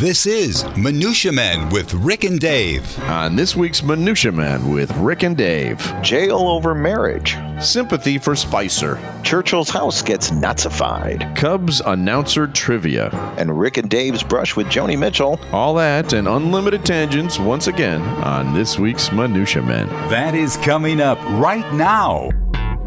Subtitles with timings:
[0.00, 2.98] This is Minutia Men with Rick and Dave.
[3.00, 7.36] Uh, on this week's Minutia Man with Rick and Dave, Jail over marriage.
[7.60, 11.36] sympathy for Spicer, Churchill's house gets Nazified.
[11.36, 15.38] Cubs announcer trivia, And Rick and Dave's brush with Joni Mitchell.
[15.52, 19.86] all that and unlimited tangents once again on this week's Minutia Men.
[20.08, 22.30] That is coming up right now.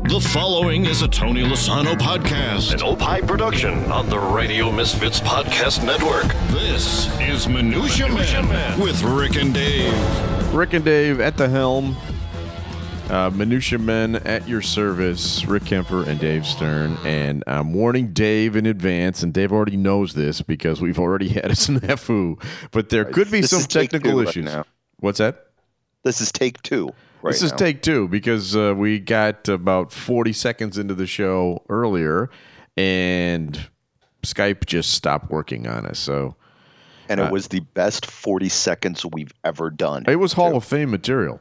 [0.06, 5.86] The following is a Tony Lasano podcast, an Opie production on the Radio Misfits Podcast
[5.86, 6.26] Network.
[6.50, 10.54] This is Minutia, Man, with Rick and Dave.
[10.54, 11.96] Rick and Dave at the helm.
[13.10, 16.98] Uh, Minutia Men at your service, Rick Kemper and Dave Stern.
[17.06, 21.46] And I'm warning Dave in advance, and Dave already knows this because we've already had
[21.46, 22.44] a snafu.
[22.72, 24.66] But there could be This some technical two right now.
[25.00, 25.48] What's that?
[26.04, 26.92] This is take two.
[27.24, 27.58] Right this is now.
[27.58, 32.30] take two because uh, we got about 40 seconds into the show earlier,
[32.76, 33.58] and
[34.24, 36.00] Skype just stopped working on us.
[36.00, 36.36] So
[37.08, 40.04] And it was the best 40 seconds we've ever done.
[40.08, 41.40] it was Hall of Fame material.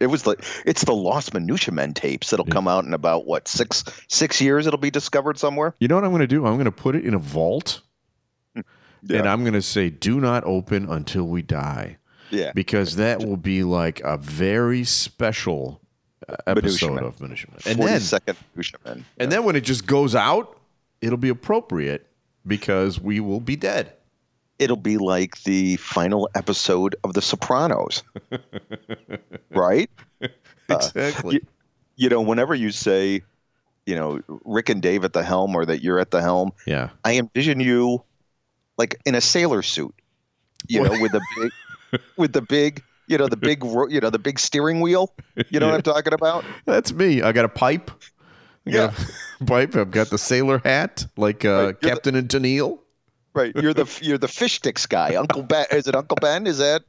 [0.00, 3.48] It was like it's the Lost Minutia Men tapes that'll come out in about what
[3.48, 4.66] six six years.
[4.66, 5.74] It'll be discovered somewhere.
[5.78, 6.46] You know what I'm going to do?
[6.46, 7.82] I'm going to put it in a vault,
[8.54, 8.64] and
[9.28, 11.98] I'm going to say, "Do not open until we die,"
[12.32, 15.80] Yeah, because that will be like a very special
[16.28, 17.04] uh, episode Man.
[17.04, 17.60] of Minutia Man.
[17.66, 19.04] And then, second Minutia Men.
[19.18, 20.58] and then when it just goes out,
[21.00, 22.06] it'll be appropriate
[22.46, 23.92] because we will be dead.
[24.58, 28.02] It'll be like the final episode of The Sopranos,
[29.50, 29.90] right?
[30.68, 31.34] Exactly.
[31.36, 31.46] you-
[31.96, 33.20] You know, whenever you say,
[33.86, 36.88] you know, Rick and Dave at the helm, or that you're at the helm, yeah.
[37.04, 38.02] I envision you
[38.78, 39.94] like in a sailor suit,
[40.68, 41.50] you know, with a big,
[42.16, 45.12] with the big, you know, the big, you know, the big steering wheel.
[45.50, 46.44] You know what I'm talking about?
[46.66, 47.22] That's me.
[47.22, 47.90] I got a pipe.
[48.66, 48.92] I Yeah.
[49.46, 49.74] pipe.
[49.76, 52.78] I've got the sailor hat, like uh, Right, you're the- Captain and Tennille.
[53.34, 53.52] Right.
[53.56, 55.64] You're the you're the fish sticks guy, Uncle Ben.
[55.72, 56.46] Is it Uncle Ben?
[56.46, 56.82] Is that?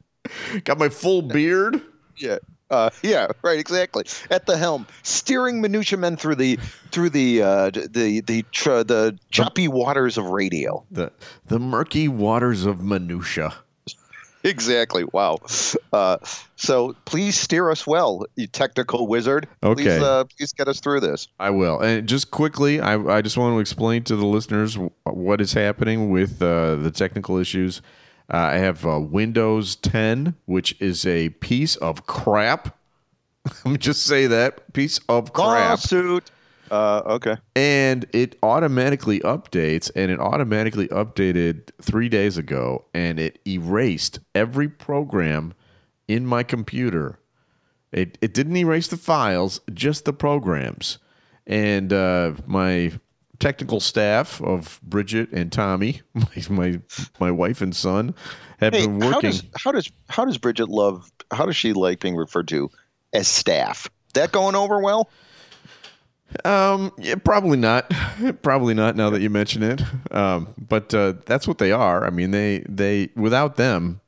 [0.64, 1.80] Got my full beard.
[2.18, 2.36] Yeah.
[2.70, 4.04] Uh, yeah, right, exactly.
[4.30, 6.56] At the helm, steering minutia men through the
[6.90, 10.84] through the uh, the the tr- the choppy waters of radio.
[10.90, 11.12] The
[11.46, 13.54] the murky waters of minutia.
[14.44, 15.04] Exactly.
[15.10, 15.38] Wow.
[15.92, 16.18] Uh,
[16.56, 19.48] so please steer us well, you technical wizard.
[19.62, 19.84] Okay.
[19.84, 21.28] Please, uh, please get us through this.
[21.40, 21.80] I will.
[21.80, 26.10] And just quickly, I, I just want to explain to the listeners what is happening
[26.10, 27.80] with uh, the technical issues.
[28.32, 32.76] Uh, I have uh, Windows 10, which is a piece of crap.
[33.64, 35.70] Let me just say that piece of crap.
[35.70, 36.30] Lawsuit.
[36.74, 37.36] Uh, okay.
[37.54, 44.68] and it automatically updates and it automatically updated three days ago and it erased every
[44.68, 45.54] program
[46.08, 47.20] in my computer
[47.92, 50.98] it, it didn't erase the files just the programs
[51.46, 52.90] and uh, my
[53.38, 56.80] technical staff of bridget and tommy my my,
[57.20, 58.14] my wife and son
[58.58, 61.10] have Hey, been how working does how does how does Bridget love?
[61.32, 62.70] How does she like being referred to
[63.12, 63.88] as staff?
[64.14, 65.10] That going over well?
[66.44, 67.90] Um, yeah, probably not.
[68.42, 68.96] probably not.
[68.96, 72.06] Now that you mention it, um, but uh, that's what they are.
[72.06, 74.00] I mean, they they without them,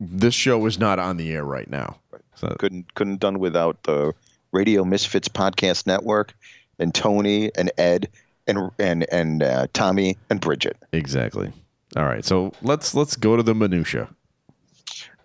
[0.00, 1.98] this show is not on the air right now.
[2.36, 4.12] So Couldn't couldn't done without the
[4.52, 6.34] Radio Misfits podcast network
[6.78, 8.08] and Tony and Ed
[8.46, 10.76] and and and uh, Tommy and Bridget.
[10.92, 11.52] exactly.
[11.96, 12.24] All right.
[12.24, 14.08] So let's let's go to the minutia.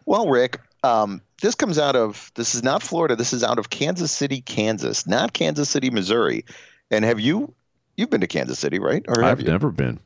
[0.05, 3.15] Well, Rick, um, this comes out of this is not Florida.
[3.15, 6.45] This is out of Kansas City, Kansas, not Kansas City, Missouri.
[6.91, 7.53] And have you
[7.97, 9.03] you've been to Kansas City, right?
[9.07, 9.47] Or have I've you?
[9.47, 9.99] never been.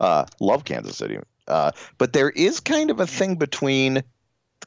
[0.00, 1.18] uh, love Kansas City.
[1.48, 4.02] Uh, but there is kind of a thing between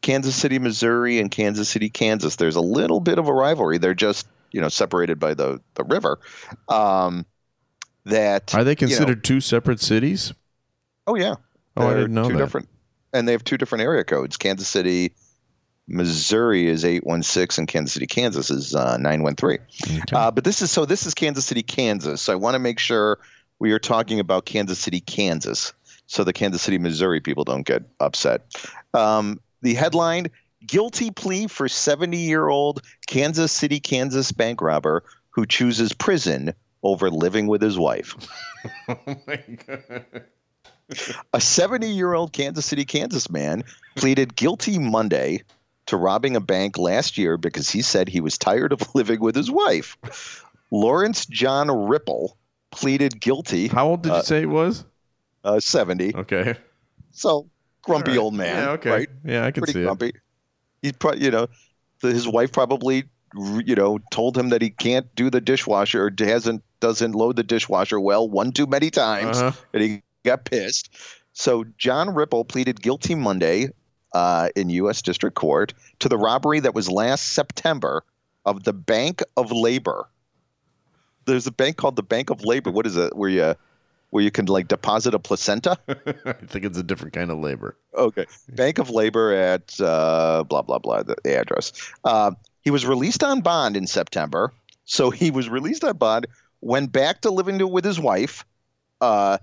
[0.02, 2.36] Kansas City, Missouri, and Kansas City, Kansas.
[2.38, 3.80] There's a little bit of a rivalry.
[3.80, 6.20] They're just you know separated by the the river.
[6.68, 7.26] Um,
[8.06, 10.34] that Are they you know- considered two separate cities?
[11.06, 11.36] oh yeah.
[11.78, 12.40] Oh, I didn't know two that.
[12.40, 12.70] Different,
[13.14, 14.38] and they have two different area codes.
[14.38, 15.14] Kansas City,
[15.88, 19.60] Missouri is eight one six, and Kansas City, Kansas is uh, nine one three.
[19.84, 20.02] Okay.
[20.14, 20.86] Uh, but this is so.
[20.86, 22.22] This is Kansas City, Kansas.
[22.22, 23.20] So I want to make sure
[23.60, 25.74] we are talking about Kansas City, Kansas,
[26.06, 28.42] so the Kansas City, Missouri people don't get upset.
[28.94, 30.28] Um, the headline:
[30.66, 36.54] Guilty plea for seventy-year-old Kansas City, Kansas bank robber who chooses prison
[36.84, 38.16] over living with his wife.
[38.90, 38.98] oh
[39.28, 40.26] my god.
[41.34, 43.64] A 70 year old Kansas City, Kansas man
[43.96, 45.44] pleaded guilty Monday
[45.88, 49.36] to robbing a bank last year because he said he was tired of living with
[49.36, 49.98] his wife.
[50.72, 52.38] Lawrence John Ripple
[52.72, 54.86] pleaded guilty, How old did you Uh, say it was?
[55.44, 56.16] uh, 70.
[56.16, 56.56] Okay.
[57.12, 57.50] So
[57.82, 58.20] grumpy right.
[58.20, 58.72] old man, Yeah.
[58.72, 58.90] Okay.
[58.90, 59.10] right?
[59.26, 60.14] Yeah, I can Pretty see grumpy.
[60.82, 61.48] He probably, you know,
[62.02, 63.06] the, his wife probably,
[63.36, 67.44] you know, told him that he can't do the dishwasher or hasn't doesn't load the
[67.44, 69.38] dishwasher well one too many times.
[69.42, 69.52] Uh-huh.
[69.74, 70.90] and he got pissed.
[71.34, 73.70] So John Ripple pleaded guilty Monday
[74.14, 75.02] uh, in U.S.
[75.02, 78.04] District Court to the robbery that was last September
[78.46, 80.10] of the Bank of Labor.
[81.26, 82.72] There's a bank called the Bank of Labor.
[82.72, 83.16] What is it?
[83.16, 83.56] Where you
[84.10, 85.78] where you can like deposit a placenta?
[85.88, 87.78] I think it's a different kind of labor.
[87.96, 88.26] Okay.
[88.50, 91.04] Bank of Labor at uh, blah blah blah.
[91.04, 91.74] The, the address.
[92.04, 92.32] Uh,
[92.62, 94.52] he was released on bond in September.
[94.86, 96.26] So he was released on bond,
[96.62, 98.44] went back to living to, with his wife,
[99.02, 99.38] uh,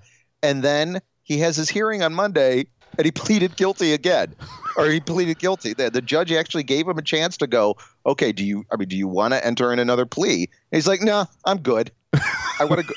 [0.46, 2.66] and then he has his hearing on Monday,
[2.96, 4.34] and he pleaded guilty again,
[4.76, 5.74] or he pleaded guilty.
[5.74, 7.76] The, the judge actually gave him a chance to go.
[8.06, 8.64] Okay, do you?
[8.72, 10.48] I mean, do you want to enter in another plea?
[10.70, 11.90] And he's like, No, I'm good.
[12.14, 12.94] I want to go.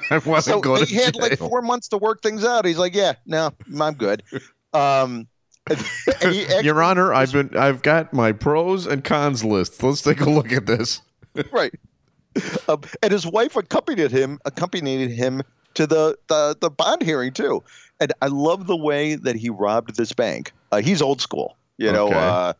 [0.10, 2.64] I want so to go to he had like four months to work things out.
[2.64, 4.22] He's like, Yeah, no, I'm good.
[4.72, 5.28] Um,
[5.68, 5.78] and,
[6.22, 9.82] and he actually, Your Honor, I've been I've got my pros and cons list.
[9.82, 11.02] Let's take a look at this.
[11.52, 11.74] right.
[12.66, 15.42] Um, and his wife accompanied him accompanied him
[15.74, 17.62] to the, the the bond hearing too.
[18.00, 20.52] And I love the way that he robbed this bank.
[20.72, 22.08] Uh, he's old school, you know.
[22.08, 22.52] Uh,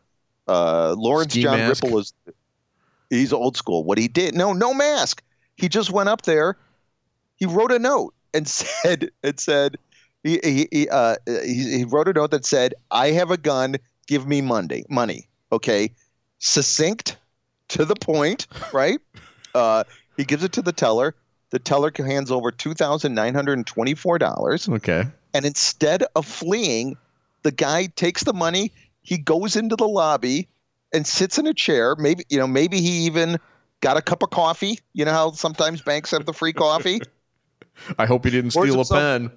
[0.47, 1.83] uh, Lawrence Ski John mask?
[1.83, 2.13] Ripple is
[3.09, 3.83] he's old school.
[3.83, 5.21] What he did, no, no mask.
[5.55, 6.57] He just went up there.
[7.37, 9.77] He wrote a note and said and said
[10.23, 13.77] he he he, uh, he, he wrote a note that said, "I have a gun.
[14.07, 15.93] Give me Monday money." Okay,
[16.39, 17.17] succinct,
[17.69, 18.99] to the point, right?
[19.53, 19.83] Uh,
[20.17, 21.15] he gives it to the teller.
[21.53, 25.03] The teller hands over two thousand nine hundred and twenty-four dollars, Okay.
[25.35, 26.97] and instead of fleeing,
[27.43, 28.71] the guy takes the money.
[29.03, 30.47] He goes into the lobby
[30.91, 31.95] and sits in a chair.
[31.95, 33.37] Maybe you know, maybe he even
[33.81, 34.79] got a cup of coffee.
[34.93, 37.01] You know how sometimes banks have the free coffee.
[37.99, 39.29] I hope he didn't steal a pen.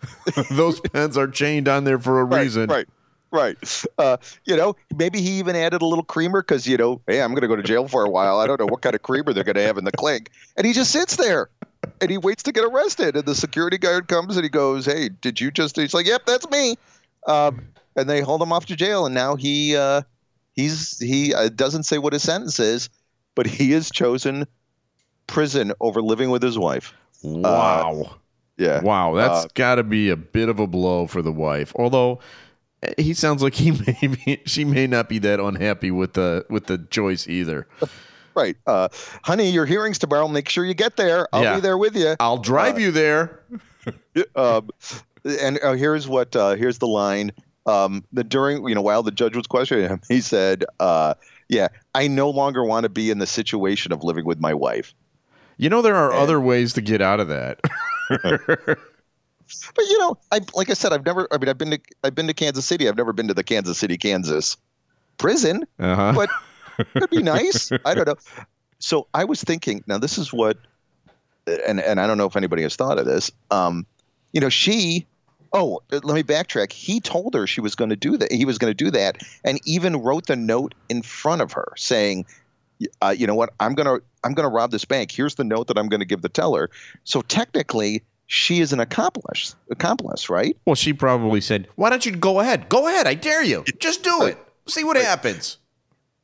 [0.52, 2.70] Those pens are chained on there for a reason.
[2.70, 2.86] Right,
[3.34, 3.56] right.
[3.96, 7.30] Uh, you know, maybe he even added a little creamer because you know, hey, I'm
[7.30, 8.40] going to go to jail for a while.
[8.40, 10.66] I don't know what kind of creamer they're going to have in the clink, and
[10.66, 11.48] he just sits there
[12.00, 13.16] and he waits to get arrested.
[13.16, 16.26] And the security guard comes and he goes, "Hey, did you just?" He's like, "Yep,
[16.26, 16.76] that's me."
[17.26, 20.02] Um, and they hold him off to jail, and now he uh,
[20.54, 22.90] he's he uh, doesn't say what his sentence is,
[23.34, 24.46] but he has chosen
[25.26, 26.94] prison over living with his wife.
[27.22, 28.16] Wow.
[28.56, 28.82] Yeah.
[28.82, 31.72] Wow, that's Uh, got to be a bit of a blow for the wife.
[31.76, 32.20] Although
[32.98, 33.70] he sounds like he
[34.02, 37.66] may be, she may not be that unhappy with the with the choice either.
[38.34, 38.56] Right.
[38.66, 38.88] Uh,
[39.22, 40.26] honey, your hearing's tomorrow.
[40.26, 41.28] Make sure you get there.
[41.32, 41.54] I'll Yeah.
[41.56, 42.16] be there with you.
[42.18, 43.40] I'll drive you there.
[44.36, 44.70] um,
[45.24, 47.32] and uh, here's what uh, here's the line.
[47.66, 51.14] Um, the during you know while the judge was questioning him, he said, uh,
[51.48, 54.94] "Yeah, I no longer want to be in the situation of living with my wife."
[55.56, 57.60] You know there are other ways to get out of that.
[59.74, 61.28] But you know, I like I said, I've never.
[61.30, 62.88] I mean, I've been to I've been to Kansas City.
[62.88, 64.56] I've never been to the Kansas City, Kansas
[65.18, 65.64] prison.
[65.78, 66.12] Uh-huh.
[66.14, 66.30] But
[66.94, 67.70] it'd be nice.
[67.84, 68.16] I don't know.
[68.78, 69.84] So I was thinking.
[69.86, 70.58] Now this is what,
[71.46, 73.30] and and I don't know if anybody has thought of this.
[73.50, 73.86] Um,
[74.32, 75.06] you know, she.
[75.52, 76.72] Oh, let me backtrack.
[76.72, 78.32] He told her she was going to do that.
[78.32, 81.72] He was going to do that, and even wrote the note in front of her
[81.76, 82.26] saying,
[83.00, 83.54] uh, "You know what?
[83.60, 85.12] I'm gonna I'm gonna rob this bank.
[85.12, 86.70] Here's the note that I'm going to give the teller."
[87.04, 89.54] So technically, she is an accomplice.
[89.70, 90.56] Accomplice, right?
[90.66, 92.68] well, she probably said, "Why don't you go ahead?
[92.68, 93.06] Go ahead.
[93.06, 93.64] I dare you.
[93.78, 94.38] Just do it.
[94.66, 95.58] See what happens."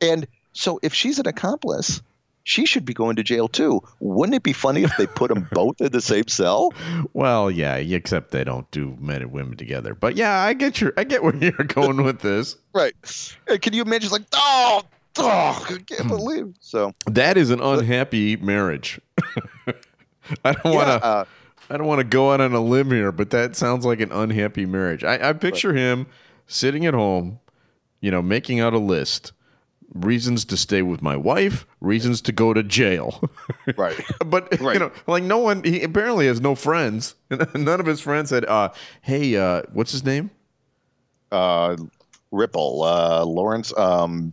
[0.01, 2.01] And so if she's an accomplice,
[2.43, 3.83] she should be going to jail too.
[4.01, 6.73] Wouldn't it be funny if they put them both in the same cell?
[7.13, 9.95] Well, yeah, except they don't do men and women together.
[9.95, 12.57] But yeah, I get your I get where you're going with this.
[12.73, 12.95] Right.
[13.61, 14.05] Can you imagine?
[14.07, 14.83] It's like, oh,
[15.19, 16.55] oh, I can't believe.
[16.61, 19.01] So That is an unhappy marriage.
[20.45, 21.25] I don't want to uh,
[21.71, 24.11] I don't want to go out on a limb here, but that sounds like an
[24.11, 25.05] unhappy marriage.
[25.05, 26.09] I, I picture him
[26.47, 27.39] sitting at home,
[28.01, 29.33] you know, making out a list.
[29.95, 33.29] Reasons to stay with my wife, reasons to go to jail.
[33.77, 34.01] right.
[34.27, 37.17] but you know, like no one he apparently has no friends.
[37.55, 38.71] None of his friends said, uh,
[39.03, 40.31] hey, uh, what's his name?
[41.33, 41.77] Uh,
[42.31, 44.33] Ripple, uh, Lawrence, um,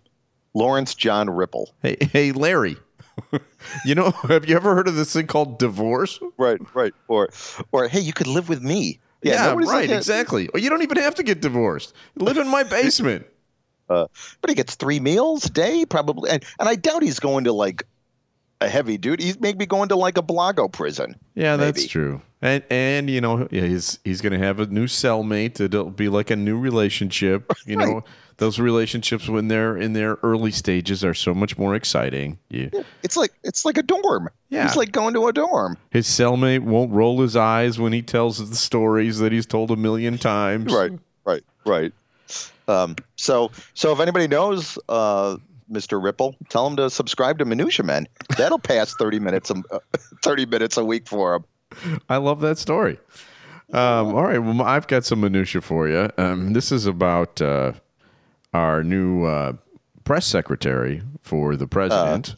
[0.53, 1.73] Lawrence John Ripple.
[1.81, 2.77] Hey, hey, Larry.
[3.85, 6.19] you know, have you ever heard of this thing called divorce?
[6.37, 6.59] Right.
[6.73, 6.93] Right.
[7.07, 7.29] Or,
[7.71, 8.99] or hey, you could live with me.
[9.23, 10.47] Yeah, nobody's right, exactly.
[10.49, 11.93] Or you don't even have to get divorced.
[12.15, 13.25] Live in my basement.
[13.89, 14.07] Uh,
[14.41, 17.53] but he gets three meals a day, probably, and and I doubt he's going to
[17.53, 17.83] like
[18.61, 19.23] a heavy duty.
[19.23, 21.15] He's maybe going to like a Blago prison.
[21.35, 22.21] Yeah, that's true.
[22.41, 25.59] And and you know, yeah, he's he's gonna have a new cellmate.
[25.59, 27.51] It'll be like a new relationship.
[27.65, 28.03] You know, Right.
[28.37, 32.37] Those relationships when they're in their early stages are so much more exciting.
[32.49, 32.69] Yeah.
[33.03, 34.29] It's like it's like a dorm.
[34.49, 34.65] Yeah.
[34.65, 35.77] It's like going to a dorm.
[35.89, 39.75] His cellmate won't roll his eyes when he tells the stories that he's told a
[39.75, 40.71] million times.
[40.71, 40.91] Right,
[41.25, 41.93] right, right.
[42.67, 45.37] Um, so, so if anybody knows uh,
[45.71, 46.01] Mr.
[46.01, 48.07] Ripple, tell him to subscribe to Minutia Men.
[48.37, 49.79] That'll pass thirty minutes, a, uh,
[50.23, 52.01] thirty minutes a week for him.
[52.07, 52.99] I love that story.
[53.73, 54.37] Um, all right.
[54.37, 56.09] Well, I've got some minutia for you.
[56.17, 57.73] Um, this is about uh,
[58.53, 59.53] our new uh,
[60.03, 62.35] press secretary for the president.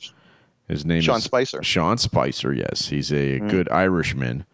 [0.68, 1.64] His name is Sean is Spicer.
[1.64, 2.54] Sean Spicer.
[2.54, 4.46] Yes, he's a good Irishman,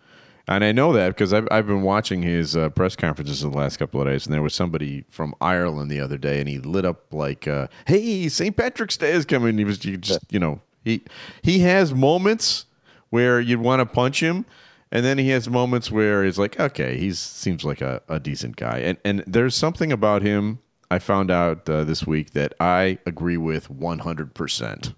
[0.48, 3.78] and I know that because I've I've been watching his uh, press conferences the last
[3.78, 6.86] couple of days, and there was somebody from Ireland the other day, and he lit
[6.86, 8.56] up like, uh, "Hey, St.
[8.56, 11.04] Patrick's Day is coming." He was you just you know he
[11.42, 12.66] he has moments
[13.10, 14.46] where you'd want to punch him.
[14.92, 18.56] And then he has moments where he's like, okay, he seems like a, a decent
[18.56, 18.78] guy.
[18.78, 20.60] And and there's something about him
[20.92, 24.96] I found out uh, this week that I agree with 100%.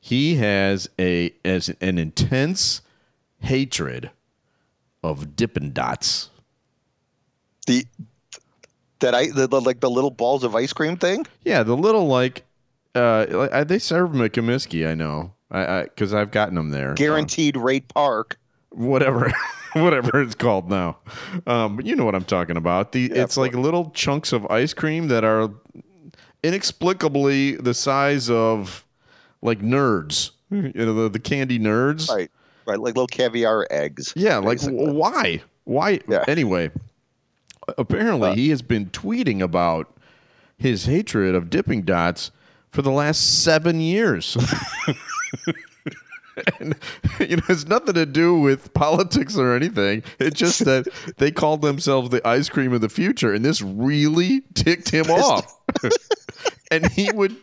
[0.00, 2.80] He has a as an intense
[3.40, 4.10] hatred
[5.02, 6.30] of Dippin' Dots.
[7.66, 7.84] The
[9.00, 11.26] that I the, the like the little balls of ice cream thing.
[11.44, 12.44] Yeah, the little like
[12.94, 15.34] uh they serve them at Comiskey, I know.
[15.50, 16.94] I because I've gotten them there.
[16.94, 18.38] Guaranteed rate park.
[18.70, 19.32] whatever
[19.82, 20.98] whatever it's called now.
[21.46, 22.92] Um, but you know what I'm talking about.
[22.92, 25.50] The it's like little chunks of ice cream that are
[26.42, 28.84] inexplicably the size of
[29.42, 30.30] like nerds.
[30.50, 32.08] You know the, the candy nerds.
[32.08, 32.30] Right.
[32.66, 32.78] Right.
[32.78, 34.12] Like little caviar eggs.
[34.14, 34.78] Yeah, like basically.
[34.78, 35.42] w- why?
[35.64, 36.00] Why?
[36.08, 36.24] Yeah.
[36.28, 36.70] Anyway,
[37.76, 39.94] apparently he has been tweeting about
[40.58, 42.30] his hatred of Dippin' Dots
[42.70, 44.36] for the last seven years.
[46.60, 46.76] and
[47.20, 50.02] you know, it's nothing to do with politics or anything.
[50.18, 54.42] It's just that they called themselves the ice cream of the future, and this really
[54.54, 55.58] ticked him off.
[56.70, 57.36] and he would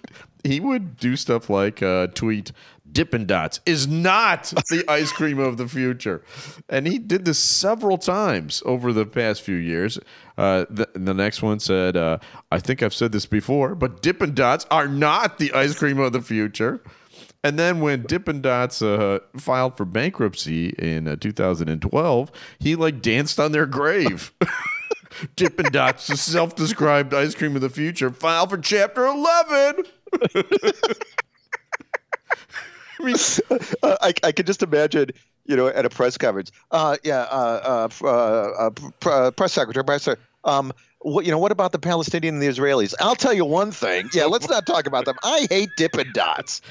[0.43, 2.51] he would do stuff like uh, tweet
[2.91, 6.23] Dippin' Dots is not the ice cream of the future,
[6.69, 9.99] and he did this several times over the past few years.
[10.37, 12.19] Uh, the, the next one said, uh,
[12.51, 16.13] "I think I've said this before, but Dippin' Dots are not the ice cream of
[16.13, 16.81] the future."
[17.45, 23.39] And then when Dippin' Dots uh, filed for bankruptcy in uh, 2012, he like danced
[23.39, 24.33] on their grave.
[25.35, 29.83] Dippin' Dots, the self-described ice cream of the future, file for Chapter 11.
[32.97, 33.15] I mean,
[33.83, 35.11] Uh, I, I could just imagine,
[35.45, 36.51] you know, at a press conference.
[36.71, 38.71] Uh, yeah, uh, uh, uh, uh,
[39.07, 40.25] uh, press secretary, press secretary.
[40.45, 41.37] Um, what you know?
[41.37, 42.95] What about the Palestinians and the Israelis?
[42.99, 44.09] I'll tell you one thing.
[44.13, 45.15] Yeah, let's not talk about them.
[45.23, 46.61] I hate Dippin' Dots.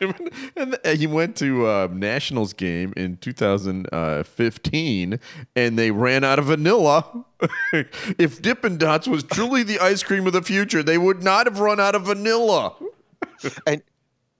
[0.56, 5.20] and he went to uh, Nationals game in 2015,
[5.56, 7.24] and they ran out of vanilla.
[8.18, 11.60] if Dippin' Dots was truly the ice cream of the future, they would not have
[11.60, 12.74] run out of vanilla.
[13.66, 13.82] And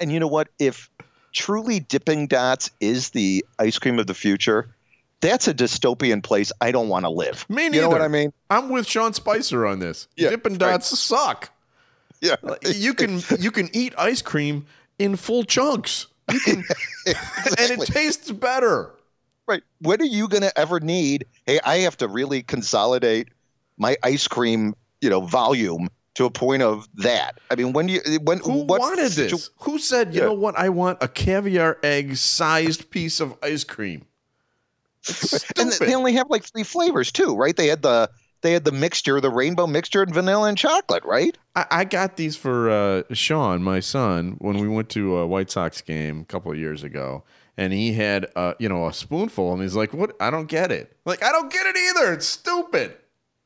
[0.00, 0.49] and you know what?
[0.59, 0.91] If
[1.33, 4.75] truly Dippin' Dots is the ice cream of the future,
[5.21, 7.47] that's a dystopian place I don't want to live.
[7.49, 7.77] Me neither.
[7.77, 8.33] You know what I mean?
[8.50, 10.09] I'm with Sean Spicer on this.
[10.17, 10.59] Yeah, Dippin' right.
[10.59, 11.53] Dots suck.
[12.21, 12.37] Yeah.
[12.67, 14.67] You can you can eat ice cream
[14.99, 16.07] in full chunks.
[16.31, 16.57] You can,
[17.07, 17.17] and
[17.71, 18.95] it tastes better.
[19.47, 19.62] Right.
[19.81, 23.28] When are you going to ever need, hey, I have to really consolidate
[23.78, 27.38] my ice cream, you know, volume to a point of that?
[27.50, 29.50] I mean, when do you, when, Who what wanted this?
[29.61, 30.26] Who said, you Yeah.
[30.26, 30.59] know what?
[30.59, 34.05] I want a caviar egg sized piece of ice cream.
[35.57, 37.57] And they only have like three flavors too, right?
[37.57, 38.11] They had the,
[38.42, 41.37] they had the mixture, the rainbow mixture and vanilla and chocolate, right?
[41.57, 45.50] I, I got these for uh, Sean, my son, when we went to a White
[45.50, 47.25] Sox game a couple of years ago,
[47.57, 50.16] and he had uh, you know a spoonful, and he's like, "What?
[50.21, 50.97] I don't get it.
[51.04, 52.12] Like, I don't get it either.
[52.12, 52.97] It's stupid."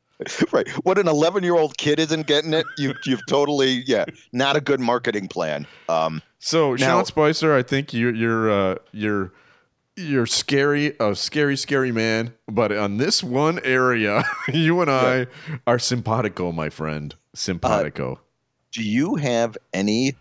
[0.52, 0.68] right.
[0.84, 2.64] What an 11 year old kid isn't getting it.
[2.78, 5.66] You, you've totally, yeah, not a good marketing plan.
[5.88, 9.32] Um, So Now- Sean Spicer, I think you're you're uh, you're
[9.96, 12.34] you're scary, a scary, scary man.
[12.46, 15.26] But on this one area, you and I
[15.66, 17.14] are simpatico, my friend.
[17.34, 18.20] Simpatico.
[18.72, 20.14] do you have any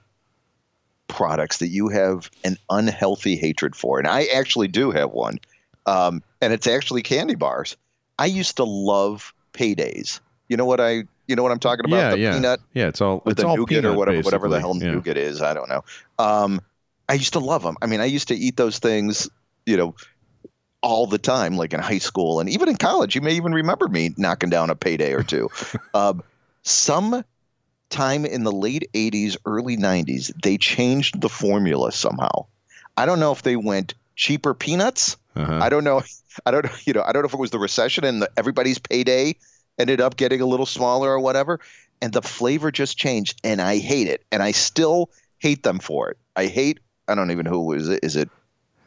[1.08, 4.00] products that you have an unhealthy hatred for?
[4.00, 5.40] And I actually do have one.
[5.86, 7.76] Um, and it's actually candy bars.
[8.18, 10.20] I used to love paydays.
[10.48, 11.98] You know what I you know what I'm talking about?
[11.98, 12.88] yeah, the yeah, peanut yeah.
[12.88, 14.76] It's all with it's the all nougat or peanut, whatever whatever the hell.
[14.76, 14.92] Yeah.
[14.92, 15.42] nougat is.
[15.42, 15.84] I don't know.
[16.20, 16.62] Um,
[17.08, 17.78] I used to love them.
[17.82, 19.30] I mean, I used to eat those things,
[19.66, 19.96] you know,
[20.82, 23.16] all the time, like in high school and even in college.
[23.16, 25.50] You may even remember me knocking down a payday or two.
[25.94, 26.24] um,
[26.64, 27.24] some
[27.90, 32.48] time in the late 80s, early 90s, they changed the formula somehow.
[32.98, 35.18] I don't know if they went cheaper peanuts.
[35.36, 35.60] Uh-huh.
[35.62, 36.02] I don't know.
[36.46, 36.72] I don't know.
[36.86, 39.36] You know, I don't know if it was the recession and the, everybody's payday
[39.78, 41.60] ended up getting a little smaller or whatever,
[42.02, 46.10] and the flavor just changed, and I hate it, and I still hate them for
[46.10, 46.18] it.
[46.36, 46.80] I hate.
[47.08, 48.00] I don't even know who is it.
[48.04, 48.30] Is it?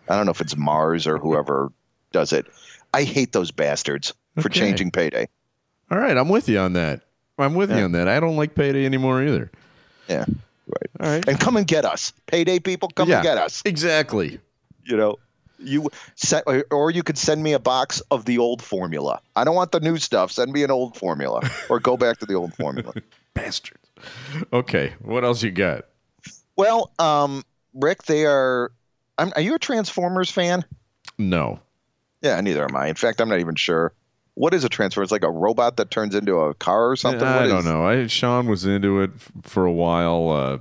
[0.09, 1.73] I don't know if it's Mars or whoever
[2.13, 2.47] does it.
[2.93, 4.61] I hate those bastards for Okay.
[4.61, 5.29] changing payday.
[5.91, 7.03] All right, I'm with you on that.
[7.39, 8.07] I'm with you on that.
[8.09, 9.51] I don't like payday anymore either.
[10.09, 10.91] Yeah, right.
[11.01, 11.29] All right.
[11.29, 12.89] And come and get us, payday people.
[12.95, 13.63] Come yeah, and get us.
[13.65, 14.39] Exactly.
[14.85, 15.17] You know.
[15.59, 19.21] You se- or you could send me a box of the old formula.
[19.35, 20.31] I don't want the new stuff.
[20.33, 22.93] Send me an old formula, or go back to the old formula.
[23.35, 23.81] Bastards.
[24.53, 25.87] Okay, what else you got?
[26.57, 28.73] Well, um, Rick, they are.
[29.19, 30.65] I'm, are you a Transformers fan?
[31.19, 31.61] No.
[32.23, 32.89] Yeah, neither am I.
[32.89, 33.93] In fact, I'm not even sure.
[34.35, 35.05] What is a transformer?
[35.05, 37.23] It's like a robot that turns into a car or something.
[37.23, 37.87] I What don't is- know.
[37.87, 39.11] I Sean was into it
[39.43, 40.59] for a while uh,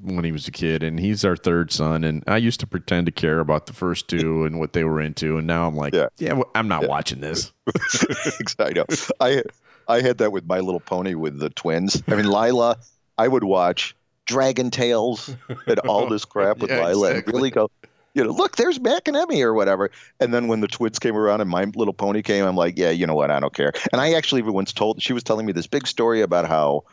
[0.00, 2.04] when he was a kid, and he's our third son.
[2.04, 5.00] And I used to pretend to care about the first two and what they were
[5.00, 6.06] into, and now I'm like, Yeah.
[6.18, 7.52] yeah, I'm not watching this.
[8.58, 8.84] I know.
[9.20, 9.42] I
[9.88, 12.02] I had that with My Little Pony with the twins.
[12.08, 12.78] I mean, Lila,
[13.18, 13.94] I would watch
[14.26, 15.34] Dragon Tales
[15.66, 17.18] and all this crap with Yeah, Lila exactly.
[17.32, 17.70] and really go,
[18.14, 19.90] you know, look, there's Mac and Emmy or whatever.
[20.20, 22.90] And then when the twins came around and My Little Pony came, I'm like, yeah,
[22.90, 23.30] you know what?
[23.30, 23.72] I don't care.
[23.92, 26.84] And I actually once told, she was telling me this big story about how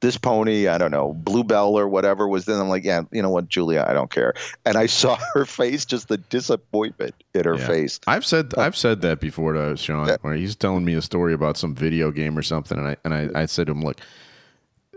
[0.00, 2.60] this pony, I don't know, Bluebell or whatever was then.
[2.60, 4.32] I'm like, yeah, you know what, Julia, I don't care.
[4.64, 7.66] And I saw her face, just the disappointment in her Yeah.
[7.66, 7.98] face.
[8.06, 11.32] I've said uh, I've said that before to Sean, where he's telling me a story
[11.34, 14.00] about some video game or something, and I and I, I said to him, look.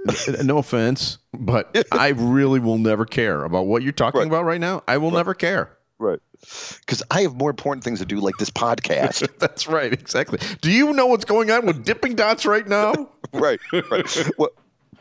[0.44, 4.28] No offense, but I really will never care about what you're talking Right.
[4.28, 4.84] about right now.
[4.88, 5.78] I will never care.
[6.00, 6.20] Right.
[6.40, 9.28] Because I have more important things to do, like this podcast.
[9.40, 10.40] That's right, exactly.
[10.62, 13.10] Do you know what's going on with Dippin' Dots right now?
[13.34, 13.60] right.
[13.92, 14.30] Right.
[14.40, 14.50] Well,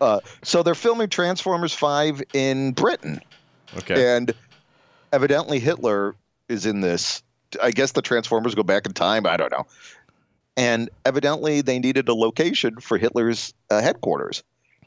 [0.02, 3.20] uh, so they're filming Transformers 5 in Britain.
[3.78, 4.16] Okay.
[4.16, 4.32] And
[5.12, 6.14] evidently Hitler
[6.50, 7.22] is in this.
[7.62, 9.26] I guess the Transformers go back in time.
[9.26, 9.66] I don't know.
[10.56, 14.42] And evidently they needed a location for Hitler's uh, headquarters.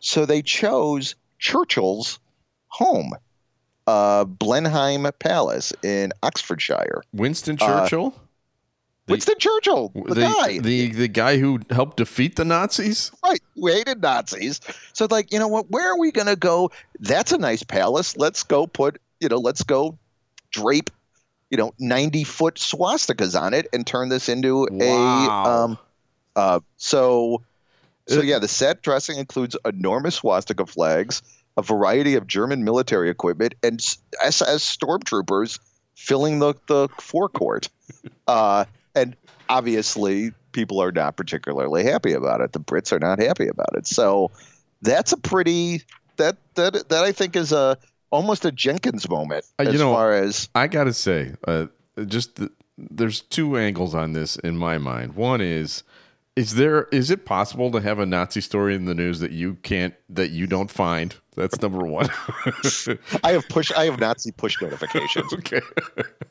[0.06, 2.20] So they chose Churchill's
[2.68, 3.14] home,
[3.88, 7.04] uh, Blenheim Palace in Oxfordshire.
[7.14, 8.10] Winston uh, Churchill,
[9.08, 10.60] The- Winston Churchill, the, the, guy.
[10.60, 13.12] the the guy who helped defeat the Nazis.
[13.24, 14.60] right who hated nazis
[14.92, 16.70] so like you know what where are we going to go
[17.00, 19.98] that's a nice palace let's go put you know let's go
[20.52, 20.90] drape
[21.50, 24.86] you know 90 foot swastikas on it and turn this into Wow.
[25.46, 25.78] a um
[26.36, 27.42] uh so
[28.08, 31.22] so yeah the set dressing includes enormous swastika flags
[31.58, 33.80] a variety of german military equipment and
[34.24, 35.60] ss stormtroopers
[35.96, 37.70] filling the the forecourt
[38.28, 39.16] uh and
[39.50, 42.52] obviously people are not particularly happy about it.
[42.54, 43.88] The Brits are not happy about it.
[43.88, 44.30] So
[44.84, 45.82] that's a pretty
[46.18, 47.78] that that that I think is a
[48.12, 51.66] almost a Jenkins moment Uh, you as know- far as I gotta say, uh,
[52.06, 55.14] just the, there's two angles on this in my mind.
[55.16, 55.84] One is,
[56.36, 59.56] is there is it possible to have a Nazi story in the news that you
[59.56, 61.16] can't that you don't find?
[61.36, 62.10] That's number one.
[63.24, 65.32] I have push I have Nazi push notifications.
[65.34, 65.62] okay.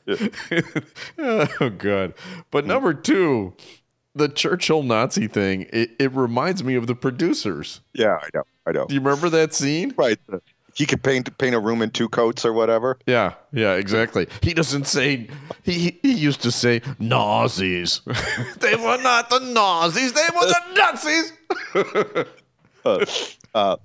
[1.17, 2.13] oh god.
[2.51, 3.55] But number two,
[4.13, 5.67] the Churchill Nazi thing.
[5.71, 7.81] It, it reminds me of the producers.
[7.93, 8.85] yeah, I know, I know.
[8.85, 9.93] Do you remember that scene?
[9.97, 10.19] Right.
[10.75, 12.97] He could paint paint a room in two coats or whatever.
[13.05, 14.27] Yeah, yeah, exactly.
[14.41, 15.27] He doesn't say.
[15.63, 18.01] He he used to say Nazis.
[18.59, 20.13] they were not the Nazis.
[20.13, 21.33] They were the Nazis.
[22.85, 23.05] Uh,
[23.55, 23.77] uh,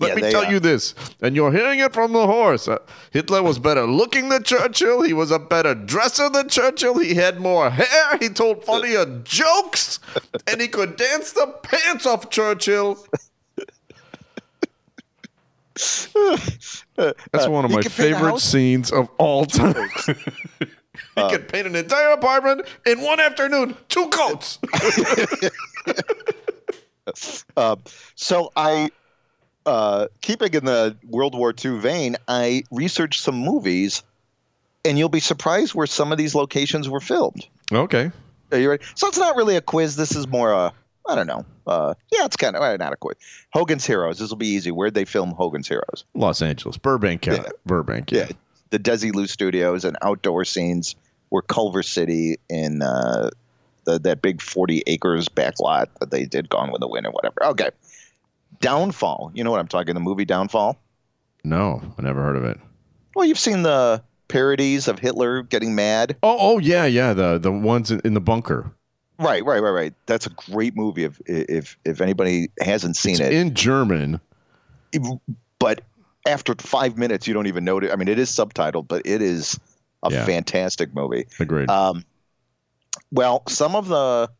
[0.00, 2.68] Let Yeah, me they, tell uh, you this, and you're hearing it from the horse.
[2.68, 2.78] Uh,
[3.10, 5.02] Hitler was better looking than Churchill.
[5.02, 6.98] He was a better dresser than Churchill.
[6.98, 8.16] He had more hair.
[8.20, 9.98] He told funnier jokes,
[10.46, 13.04] and he could dance the pants off Churchill.
[15.76, 19.88] That's one of he my could paint a favorite scenes of all time.
[20.08, 24.58] he could paint an entire apartment in one afternoon, two coats.
[27.56, 27.76] Uh,
[28.14, 28.90] so I,
[29.66, 34.02] uh, keeping in the World War II vein, I researched some movies,
[34.84, 37.46] and you'll be surprised where some of these locations were filmed.
[37.72, 38.10] okay.
[38.52, 38.84] Are you ready?
[38.94, 39.96] So it's not really a quiz.
[39.96, 40.72] This is more a,
[41.08, 41.44] I don't know.
[41.66, 43.16] Uh, yeah, it's kind of not a quiz.
[43.52, 44.18] Hogan's Heroes.
[44.18, 44.70] This will be easy.
[44.70, 46.04] Where'd they film Hogan's Heroes?
[46.14, 47.44] Los Angeles, Burbank, Yeah.
[47.64, 48.10] Burbank.
[48.12, 48.28] Yeah,
[48.70, 50.96] the Desilu Studios and outdoor scenes
[51.30, 53.30] were Culver City in uh,
[53.84, 57.10] the, that big 40 acres back lot that they did Gone with the Wind or
[57.12, 57.44] whatever.
[57.46, 57.70] Okay.
[58.60, 59.32] Downfall.
[59.34, 59.94] You know what I'm talking?
[59.94, 60.78] The movie Downfall.
[61.44, 62.58] No, I never heard of it.
[63.14, 66.16] Well, you've seen the parodies of Hitler getting mad.
[66.22, 67.12] Oh, oh yeah, yeah.
[67.12, 68.72] The the ones in the bunker.
[69.18, 69.94] Right, right, right, right.
[70.06, 71.04] That's a great movie.
[71.04, 74.20] If if if anybody hasn't seen It's it, in German.
[75.58, 75.80] but
[76.26, 77.90] after five minutes, you don't even know it.
[77.90, 79.58] I mean, it is subtitled, but it is
[80.02, 80.24] a Yeah.
[80.26, 81.26] fantastic movie.
[81.40, 81.70] Agreed.
[81.70, 82.04] Um,
[83.12, 84.30] well, some of the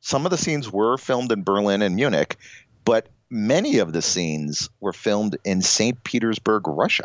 [0.00, 2.36] some of the scenes were filmed in Berlin and Munich,
[2.84, 6.02] but many of the scenes were filmed in St.
[6.04, 7.04] Petersburg, Russia.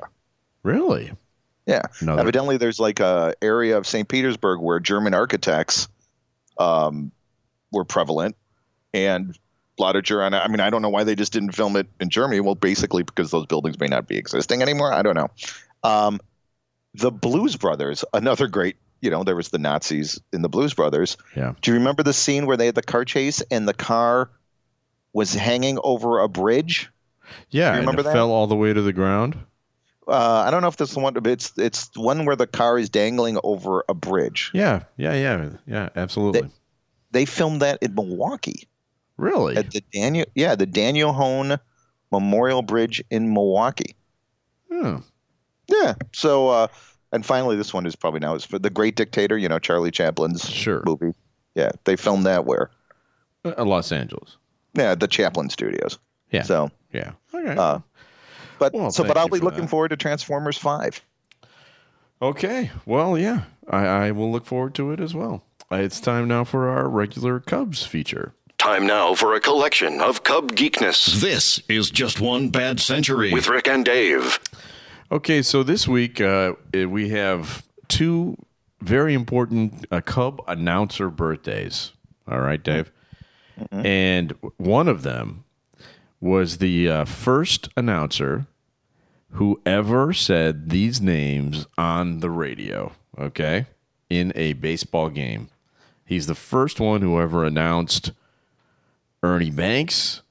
[0.63, 1.11] really?
[1.65, 2.21] Yeah, Another.
[2.21, 4.07] evidently there's like a area of St.
[4.07, 5.89] Petersburg where German architects
[6.57, 7.11] um,
[7.71, 8.35] were prevalent,
[8.93, 9.37] and
[9.77, 10.33] a lot of German.
[10.33, 12.39] I mean, I don't know why they just didn't film it in Germany.
[12.39, 14.91] Well, basically because those buildings may not be existing anymore.
[14.91, 15.29] I don't know.
[15.83, 16.19] Um,
[16.93, 21.17] the Blues Brothers, another great you know, there was the Nazis in the Blues Brothers.
[21.35, 21.53] Yeah.
[21.61, 24.29] Do you remember the scene where they had the car chase and the car
[25.13, 26.89] was hanging over a bridge?
[27.49, 28.13] Yeah, you and remember it that?
[28.13, 29.37] fell all the way to the ground.
[30.07, 32.89] Uh, I don't know if this one, but it's it's one where the car is
[32.89, 34.51] dangling over a bridge.
[34.53, 36.41] Yeah, yeah, yeah, yeah, absolutely.
[36.41, 36.47] They
[37.25, 38.67] filmed that in Milwaukee
[39.17, 39.55] really?
[39.57, 41.57] at the Daniel, yeah, the Daniel Hoan
[42.11, 43.95] Memorial Bridge in Milwaukee.
[44.71, 44.97] Hmm.
[45.67, 45.95] Yeah.
[46.13, 46.67] So, uh,
[47.11, 49.37] and finally, this one is probably now is for the Great Dictator.
[49.37, 50.83] You know, Charlie Chaplin's Sure.
[50.85, 51.13] movie.
[51.55, 52.69] Yeah, they filmed that where?
[53.43, 54.37] Uh, Los Angeles.
[54.73, 55.97] Yeah, the Chaplin Studios.
[56.31, 56.43] Yeah.
[56.43, 57.13] So, Yeah.
[57.33, 57.55] Okay.
[57.57, 57.79] uh,
[58.59, 59.69] but Well, so, but I'll be for looking that.
[59.69, 61.01] forward to Transformers Five.
[62.21, 62.71] okay.
[62.85, 65.43] Well, yeah, I, I will look forward to it as well.
[65.69, 68.33] It's time now for our regular Cubs feature.
[68.57, 71.19] Time now for a collection of Cub geekness.
[71.19, 74.39] This is Just One Bad Century with Rick and Dave.
[75.11, 78.37] Okay, so this week uh, we have two
[78.81, 81.91] very important uh, Cub announcer birthdays.
[82.29, 82.91] All right, Dave.
[83.71, 85.43] And one of them
[86.21, 88.47] was the uh, first announcer
[89.31, 93.65] who ever said these names on the radio, okay,
[94.09, 95.49] in a baseball game.
[96.07, 98.13] He's the first one who ever announced
[99.21, 100.21] Ernie Banks,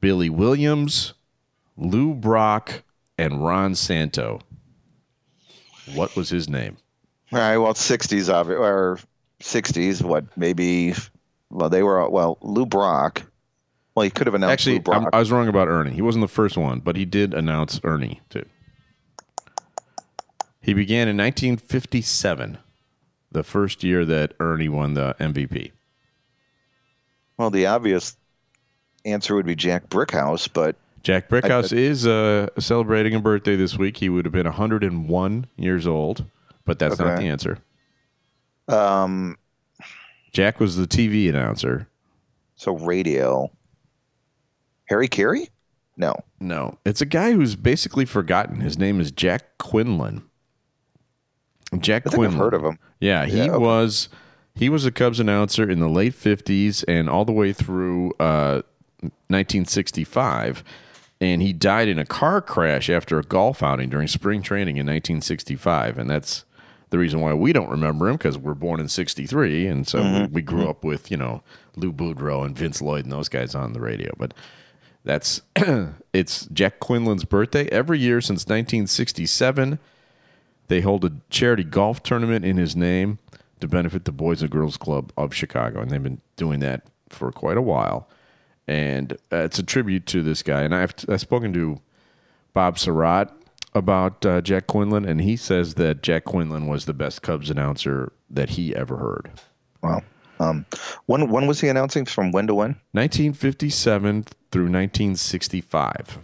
[0.00, 1.14] Billy Williams,
[1.76, 2.84] Lou Brock,
[3.18, 4.40] and Ron Santo.
[5.92, 6.76] What was his name?
[7.32, 7.56] All right.
[7.58, 9.00] Well, sixties of or
[9.40, 10.02] sixties.
[10.02, 10.94] What maybe?
[11.50, 12.38] Well, they were well.
[12.40, 13.22] Lou Brock.
[13.96, 15.90] Well, he could have announced Lou Actually, I was wrong about Ernie.
[15.90, 18.46] He wasn't the first one, but he did announce Ernie too.
[20.60, 22.58] He began in 1957,
[23.30, 25.72] the first year that Ernie won the MVP.
[27.36, 28.16] well, the obvious
[29.04, 33.98] answer would be Jack Brickhouse, but Jack Brickhouse is uh, celebrating a birthday this week.
[33.98, 36.24] He would have been 101 years old,
[36.64, 37.58] but that's not the answer.
[38.68, 39.36] um,
[40.32, 41.88] Jack was the TV announcer.
[42.56, 43.50] so radio.
[44.86, 45.48] Harry Caray?
[45.96, 46.14] No.
[46.40, 48.60] No, it's a guy who's basically forgotten.
[48.60, 50.27] His name is Jack Quinlan.
[51.80, 52.32] Jack I Quinlan.
[52.34, 52.78] I've heard of him.
[53.00, 53.58] Yeah, he Yeah, okay.
[53.58, 54.08] was
[54.54, 58.62] he was a Cubs announcer in the late fifties and all the way through uh,
[59.28, 60.64] 1965,
[61.20, 64.86] and he died in a car crash after a golf outing during spring training in
[64.86, 66.44] 1965, and that's
[66.90, 70.26] the reason why we don't remember him because we're born in '63, and so we,
[70.26, 71.42] we grew up with you know
[71.76, 74.34] Lou Boudreau and Vince Lloyd and those guys on the radio, but.
[75.04, 75.40] That's
[76.12, 79.78] it's Jack Quinlan's birthday every year since 1967.
[80.68, 83.18] They hold a charity golf tournament in his name
[83.60, 87.32] to benefit the Boys and Girls Club of Chicago, and they've been doing that for
[87.32, 88.08] quite a while.
[88.66, 90.62] And uh, it's a tribute to this guy.
[90.62, 91.80] And I've, I've spoken to
[92.52, 93.32] Bob Sirott
[93.74, 98.12] about uh, Jack Quinlan, and he says that Jack Quinlan was the best Cubs announcer
[98.28, 99.30] that he ever heard.
[99.82, 100.02] Wow.
[100.40, 100.66] Um,
[101.06, 102.04] when when was he announcing?
[102.04, 102.76] From when to when?
[102.92, 106.18] 1957 through 1965.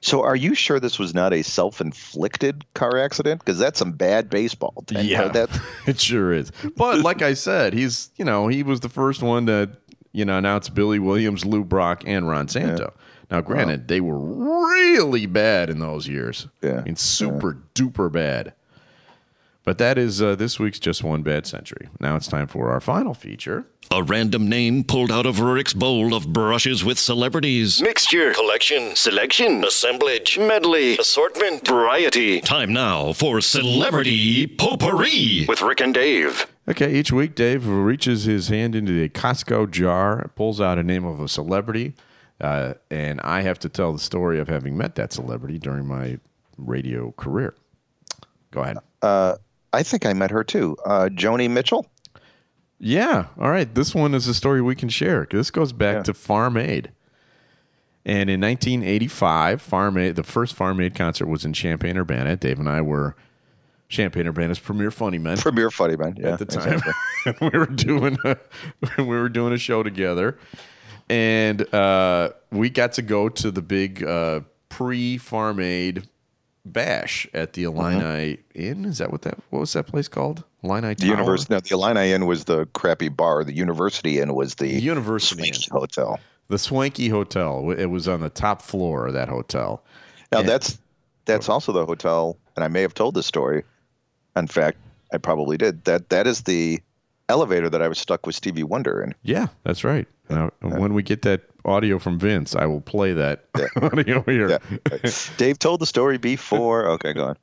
[0.00, 3.40] So, are you sure this was not a self-inflicted car accident?
[3.40, 4.74] Because that's some bad baseball.
[4.94, 6.52] Uh, that it sure is.
[6.76, 9.70] But like I said, he's you know he was the first one to
[10.12, 12.92] you know announce Billy Williams, Lou Brock, and Ron Santo.
[13.30, 16.46] Now, granted, they were really bad in those years.
[16.62, 16.78] Yeah.
[16.78, 18.54] I mean, super duper bad.
[19.66, 21.88] But that is uh, this week's just one bad century.
[21.98, 23.66] Now it's time for our final feature.
[23.90, 27.82] A random name pulled out of Rick's bowl of brushes with celebrities.
[27.82, 32.40] Mixture, collection, selection, assemblage, medley, assortment, variety.
[32.42, 36.46] Time now for Celebrity Potpourri with Rick and Dave.
[36.68, 41.04] Okay, each week Dave reaches his hand into the Costco jar, pulls out a name
[41.04, 41.94] of a celebrity,
[42.40, 46.20] uh, and I have to tell the story of having met that celebrity during my
[46.56, 47.56] radio career.
[48.52, 48.78] Go ahead.
[49.76, 50.76] I think I met her too.
[50.84, 51.86] Uh, Joni Mitchell.
[52.78, 53.26] Yeah.
[53.38, 53.72] All right.
[53.74, 55.26] This one is a story we can share.
[55.30, 56.02] This goes back Yeah.
[56.04, 56.92] to Farm Aid.
[58.04, 62.36] And in 1985, Farm Aid, the first Farm Aid concert was in Champaign Urbana.
[62.36, 63.16] Dave and I were
[63.88, 66.16] Champaign Urbana's premier funny men Premier Funny Man.
[66.16, 66.74] Yeah, at the time.
[66.74, 66.92] exactly.
[67.52, 68.36] we were doing a,
[68.98, 70.38] we were doing a show together,
[71.08, 76.08] and uh, we got to go to the big uh, pre Farm Aid
[76.72, 77.78] bash at the mm-hmm.
[77.80, 78.84] Illini Inn.
[78.84, 80.44] Is that what that what was that place called?
[80.62, 81.10] Illini The Tower?
[81.10, 81.54] university.
[81.54, 83.44] No, the Illini Inn was the crappy bar.
[83.44, 85.54] The University Inn was the University Inn.
[85.70, 86.18] hotel.
[86.48, 87.70] The Swanky Hotel.
[87.72, 89.82] It was on the top floor of that hotel.
[90.32, 90.46] Now Yeah.
[90.46, 90.78] that's
[91.24, 93.64] that's also the hotel, and I may have told this story.
[94.36, 94.78] In fact,
[95.12, 95.84] I probably did.
[95.84, 96.80] That that is the
[97.28, 99.14] elevator that I was stuck with Stevie Wonder in.
[99.22, 100.06] Yeah, that's right.
[100.28, 103.44] Now, when we get that audio from Vince, I will play that
[103.82, 104.50] audio here.
[104.50, 105.10] Yeah.
[105.36, 106.86] Dave told the story before.
[106.86, 107.36] Okay, go on.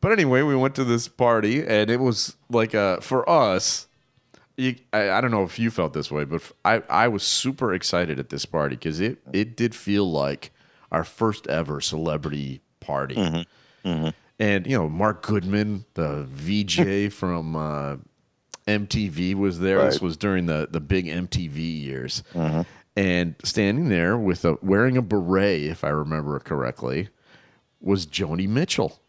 [0.00, 3.86] But anyway, we went to this party, and it was like a for us.
[4.56, 7.72] You, I, I don't know if you felt this way, but I, I was super
[7.72, 10.52] excited at this party because it it did feel like
[10.90, 13.16] our first ever celebrity party.
[13.16, 13.88] Mm-hmm.
[13.88, 14.08] Mm-hmm.
[14.38, 17.96] And you know, Mark Goodman, the VJ from uh,
[18.66, 19.84] MTV, was there.
[19.84, 22.62] This was during the the big MTV years, mm-hmm.
[22.98, 27.10] And standing there with a wearing a beret, if I remember correctly,
[27.80, 29.00] was Joni Mitchell,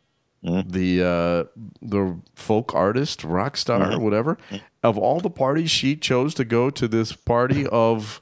[0.44, 4.38] the uh, the folk artist, rock star, whatever.
[4.84, 8.22] Of all the parties, she chose to go to this party of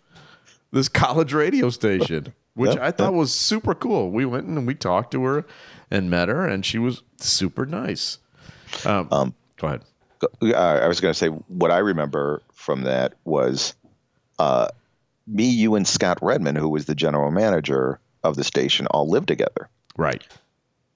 [0.72, 4.10] this college radio station, which Yep, I thought was super cool.
[4.10, 5.46] We went and we talked to her
[5.92, 8.20] and met her, and she was super nice.
[9.12, 9.82] Um, go ahead.
[10.42, 13.76] Uh, I was going to say what I remember from that was
[14.40, 14.70] uh,
[15.28, 19.28] me, you, and Scott Redmond, who was the general manager of the station, all lived
[19.28, 19.70] together.
[19.98, 20.26] Right.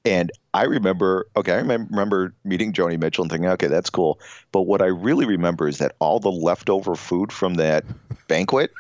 [0.04, 4.20] And I remember, okay, I remember meeting Joni Mitchell and thinking, okay, that's cool.
[4.52, 7.86] But what I really remember is that all the leftover food from that
[8.28, 8.72] banquet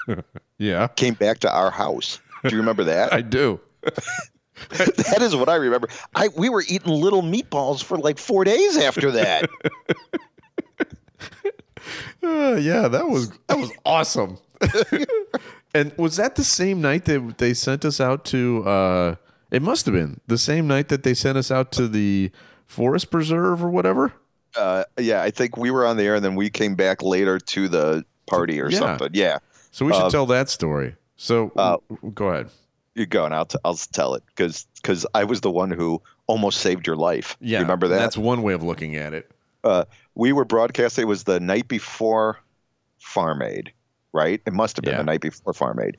[0.57, 2.19] Yeah, came back to our house.
[2.43, 3.13] Do you remember that?
[3.13, 3.59] I do.
[4.69, 5.89] that is what I remember.
[6.15, 9.49] I we were eating little meatballs for like four days after that.
[12.23, 14.37] Uh, yeah, that was that was awesome.
[15.73, 18.63] and was that the same night that they sent us out to?
[18.67, 19.15] Uh,
[19.51, 22.31] it must have been the same night that they sent us out to the
[22.67, 24.13] forest preserve or whatever.
[24.55, 27.39] uh, yeah, I think we were on the air, and then we came back later
[27.39, 28.79] to the party or Yeah.
[28.79, 29.09] something.
[29.13, 29.39] Yeah,
[29.71, 30.95] So we should Uh, tell that story.
[31.15, 31.77] So uh,
[32.13, 32.49] go ahead.
[32.95, 36.59] you go, and I'll t- I'll tell it because I was the one who almost
[36.61, 37.37] saved your life.
[37.41, 37.97] Yeah, you remember that?
[37.99, 39.29] That's one way of looking at it.
[39.63, 41.03] Uh, we were broadcasting.
[41.03, 42.39] It was the night before
[42.99, 43.71] Farm Aid,
[44.13, 44.41] right?
[44.45, 44.97] It must have been Yeah.
[44.99, 45.97] the night before Farm Aid,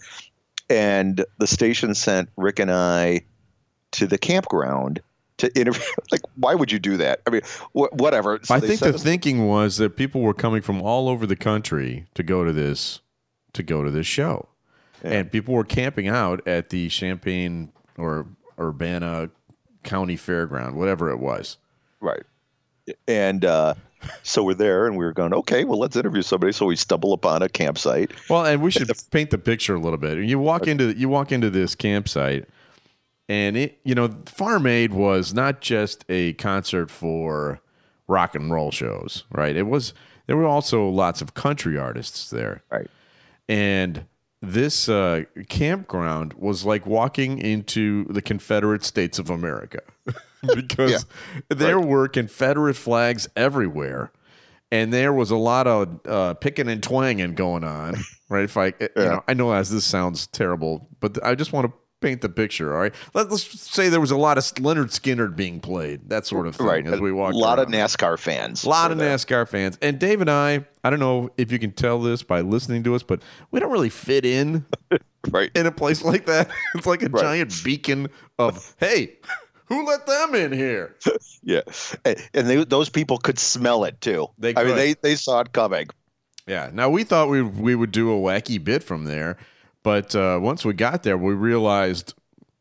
[0.70, 3.22] and the station sent Rick and I
[3.92, 5.00] to the campground
[5.38, 5.82] to interview.
[6.10, 7.20] Like, why would you do that?
[7.26, 7.40] I mean,
[7.72, 8.38] wh- whatever.
[8.42, 11.36] So I think the us- thinking was that people were coming from all over the
[11.36, 13.00] country to go to this
[13.54, 14.48] to go to this show,
[15.02, 18.26] and people were camping out at the Champaign or
[18.58, 19.30] Urbana
[19.84, 21.56] County Fairground, whatever it was.
[22.00, 22.22] Right.
[23.06, 23.74] And uh,
[24.22, 26.52] so we're there and we were going, okay, well, let's interview somebody.
[26.52, 28.10] So we stumble upon a campsite.
[28.28, 30.18] Well, and we should paint the picture a little bit.
[30.24, 32.48] You walk into you walk into this campsite,
[33.28, 37.60] and it you know Farm Aid was not just a concert for
[38.08, 39.54] rock and roll shows, right?
[39.56, 39.94] It was
[40.26, 42.88] there were also lots of country artists there, Right.
[43.48, 44.06] and
[44.40, 49.78] this uh, campground was like walking into the Confederate States of America
[50.54, 51.06] because
[51.48, 54.12] there were Confederate flags everywhere,
[54.70, 57.94] and there was a lot of uh, picking and twanging going on.
[58.28, 58.44] Right?
[58.44, 61.72] If I, you know, I know as this sounds terrible, but I just want to
[62.00, 62.74] paint the picture.
[62.74, 66.26] All right, Let, us say there was a lot of Lynyrd Skynyrd being played, that
[66.26, 66.84] sort of thing, Right.
[66.84, 67.72] as we a lot around.
[67.72, 68.64] of NASCAR fans.
[68.64, 69.14] A lot of there.
[69.14, 69.78] NASCAR fans.
[69.80, 72.96] And Dave and I, I don't know if you can tell this by listening to
[72.96, 74.64] us, but we don't really fit in
[75.30, 75.52] Right.
[75.54, 76.50] in a place like that.
[76.74, 77.22] It's like a Right.
[77.22, 79.18] giant beacon of, hey,
[79.72, 80.94] who let them in here?
[81.44, 81.62] Yeah.
[82.04, 84.28] And, and they, those people could smell it too.
[84.38, 85.88] They I mean, they, they saw it coming.
[86.46, 86.70] Yeah.
[86.72, 89.36] Now we thought we we would do a wacky bit from there,
[89.82, 92.14] but uh, once we got there, we realized,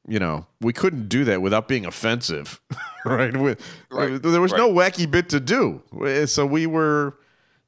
[0.08, 2.60] you know, we couldn't do that without being offensive,
[3.06, 3.36] right?
[3.38, 3.56] We-
[3.92, 5.84] Right, There was no wacky bit to do,
[6.26, 7.18] so we were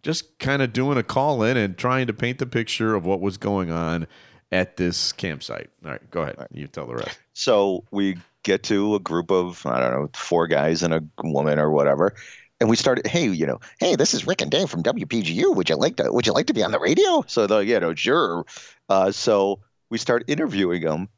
[0.02, 3.22] just kind of doing a call in and trying to paint the picture of what
[3.22, 4.08] was going on
[4.52, 5.70] at this campsite.
[5.86, 6.48] All right, go ahead.
[6.52, 7.20] You tell the rest.
[7.34, 11.60] So we get to a group of, I don't know, four guys and a woman
[11.60, 12.14] or whatever.
[12.60, 15.56] And we started, hey, you know, hey, this is Rick and Dave from WPGU.
[15.56, 17.24] Would you like to, would you like to be on the radio?
[17.28, 18.46] So they're, you know, sure.
[18.88, 21.10] Uh, so we start interviewing them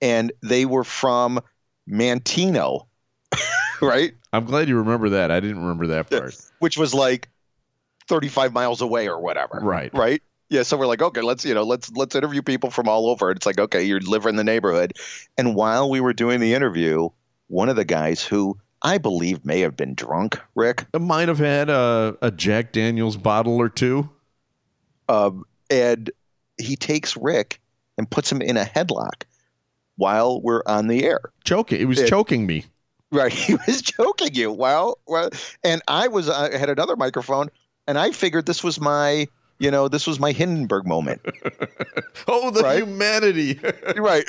[0.00, 1.40] and they were from
[1.88, 2.86] Manteno,
[3.80, 4.12] right?
[4.32, 5.30] I'm glad you remember that.
[5.30, 6.36] I didn't remember that part.
[6.58, 7.28] Which was like
[8.08, 9.60] 35 miles away or whatever.
[9.62, 9.92] Right.
[9.94, 10.22] Right.
[10.50, 10.62] Yeah.
[10.64, 13.30] So we're like, okay, let's, you know, let's, let's interview people from all over.
[13.30, 14.92] It's like, okay, you live in the neighborhood.
[15.38, 17.08] And while we were doing the interview,
[17.48, 21.38] one of the guys who I believe may have been drunk, Rick, I might have
[21.38, 24.08] had a, a Jack Daniels bottle or two.
[25.08, 26.10] um, and
[26.58, 27.60] he takes Rick
[27.96, 29.22] and puts him in a headlock
[29.96, 31.20] while we're on the air.
[31.44, 31.80] Choking.
[31.80, 32.06] It was Yeah.
[32.06, 32.64] choking me.
[33.12, 33.32] Right.
[33.46, 34.50] He was choking you.
[34.52, 35.30] Well, well,
[35.62, 37.48] and I was, I had another microphone
[37.86, 39.26] and I figured this was my,
[39.60, 41.20] you know, this was my Hindenburg moment.
[42.28, 42.78] Oh, the Right?
[42.84, 43.58] humanity.
[43.96, 44.24] right.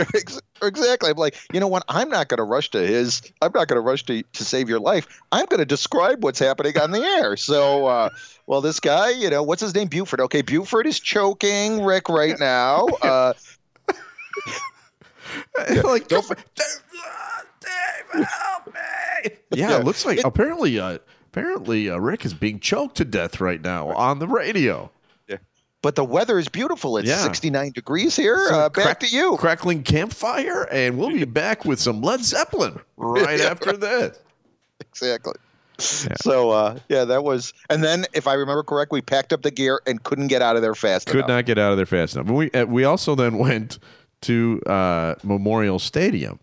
[0.63, 1.09] Exactly.
[1.09, 1.83] I'm like, you know what?
[1.87, 4.69] I'm not going to rush to his, I'm not going to rush to, to save
[4.69, 5.07] your life.
[5.31, 7.35] I'm going to describe what's happening on the air.
[7.37, 8.09] So, uh,
[8.47, 9.87] well, this guy, you know, what's his name?
[9.87, 10.21] Buford.
[10.21, 10.41] Okay.
[10.41, 12.87] Buford is choking Rick right now.
[13.03, 13.33] Uh,
[15.83, 19.31] like, Don't- Dave, help me.
[19.51, 20.97] Yeah, it looks like apparently, uh,
[21.31, 24.91] apparently uh, Rick is being choked to death right now on the radio.
[25.81, 26.97] But the weather is beautiful.
[26.97, 27.17] It's Yeah.
[27.17, 28.47] 69 degrees here.
[28.49, 29.35] So uh, back crack- to you.
[29.37, 34.19] Crackling campfire, and we'll be back with some Led Zeppelin right Yeah, after this.
[34.79, 35.33] Exactly.
[35.79, 37.53] So uh, yeah, that was.
[37.71, 40.55] And then, if I remember correct, we packed up the gear and couldn't get out
[40.55, 41.11] of there fast enough.
[41.13, 41.29] Could enough.
[41.29, 42.27] not get out of there fast enough.
[42.29, 43.79] We uh, we also then went
[44.21, 46.39] to uh, Memorial Stadium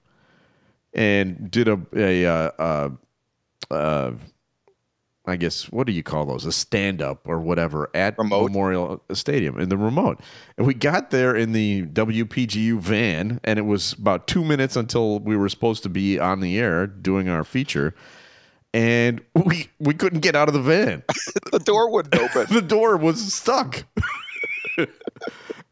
[0.93, 2.91] and did a a uh, uh,
[3.71, 4.11] uh,
[5.29, 6.45] I guess what do you call those?
[6.47, 8.51] A stand up or whatever at Remote.
[8.51, 10.21] Memorial Stadium in the remote.
[10.57, 15.21] And we got there in the WPGU van, and it was about two minutes until
[15.21, 17.95] we were supposed to be on the air doing our feature.
[18.73, 21.03] And we we couldn't get out of the van.
[21.53, 22.53] the door wouldn't open.
[22.53, 23.85] the door was stuck.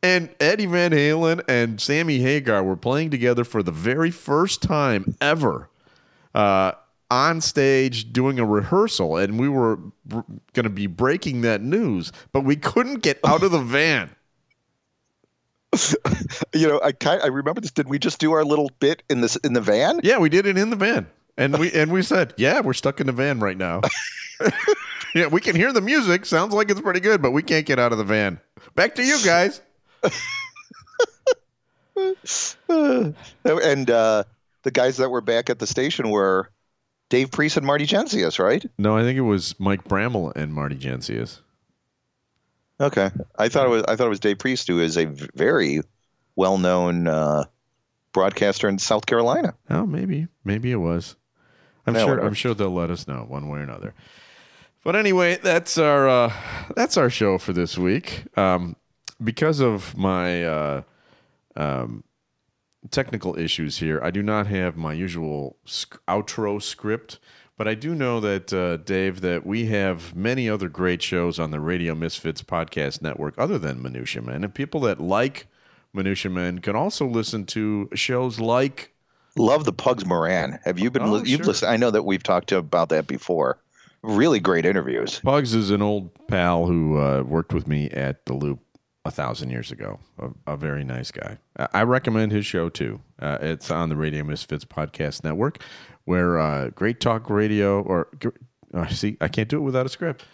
[0.03, 5.17] and Eddie Van Halen and Sammy Hagar were playing together for the very first time
[5.21, 5.69] ever
[6.37, 6.73] uh,
[7.11, 9.17] on stage doing a rehearsal.
[9.17, 10.21] And we were br-
[10.53, 14.15] going to be breaking that news, but we couldn't get out of the van.
[16.55, 17.71] you know, I kind I remember this.
[17.71, 20.01] Did we just do our little bit in this in the van?
[20.03, 21.07] Yeah, we did it in the van.
[21.37, 23.83] And we and we said, "Yeah, we're stuck in the van right now."
[25.15, 26.25] yeah, we can hear the music.
[26.25, 28.41] Sounds like it's pretty good, but we can't get out of the van.
[28.75, 29.61] Back to you guys.
[32.69, 34.25] And uh,
[34.63, 36.51] the guys that were back at the station were
[37.09, 38.65] Dave Priest and Marty Gensius, right?
[38.79, 41.41] No, I think it was Mike Bramall and Marty Gensius.
[42.81, 45.81] Okay, I thought it was I thought it was Dave Priest, who is a very
[46.35, 47.45] well known uh,
[48.13, 49.55] broadcaster in South Carolina.
[49.71, 51.17] Oh, maybe, maybe it was.
[51.87, 52.21] I'm Yeah, sure.
[52.21, 53.95] I'm sure they'll let us know one way or another.
[54.85, 56.33] But anyway, that's our uh,
[56.75, 58.25] that's our show for this week.
[58.37, 58.77] Um,
[59.23, 60.83] because of my uh,
[61.57, 62.05] um,
[62.91, 67.19] technical issues here, I do not have my usual sc- outro script.
[67.59, 71.53] But I do know that uh, Dave, that we have many other great shows on
[71.53, 75.47] the Radio Misfits podcast network, other than Minutia Men, and people that like
[75.95, 78.93] Minutia Men can also listen to shows like
[79.39, 80.59] Love the Pugs Moran.
[80.65, 81.03] Have you been?
[81.03, 81.47] Oh, you've sure.
[81.47, 81.73] listened.
[81.73, 83.59] I know that we've talked about that before.
[84.03, 85.21] Really great interviews.
[85.21, 88.61] Pugs is an old pal who uh, worked with me at the Loop
[89.07, 89.99] a thousand years ago.
[90.19, 91.39] A, a very nice guy.
[91.73, 93.01] I recommend his show too.
[93.19, 95.63] Uh, it's on the Radio Misfits podcast network,
[96.05, 98.09] where uh, Great Talk Radio or
[98.75, 100.25] uh, see, I can't do it without a script.